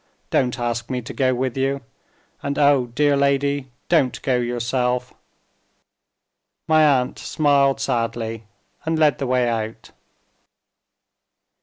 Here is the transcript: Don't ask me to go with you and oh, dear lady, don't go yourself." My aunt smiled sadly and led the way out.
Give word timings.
Don't 0.31 0.57
ask 0.57 0.89
me 0.89 1.03
to 1.03 1.13
go 1.13 1.35
with 1.35 1.55
you 1.55 1.81
and 2.41 2.57
oh, 2.57 2.87
dear 2.87 3.15
lady, 3.15 3.67
don't 3.87 4.19
go 4.23 4.35
yourself." 4.37 5.13
My 6.67 6.83
aunt 6.83 7.19
smiled 7.19 7.79
sadly 7.79 8.47
and 8.83 8.97
led 8.97 9.19
the 9.19 9.27
way 9.27 9.47
out. 9.47 9.91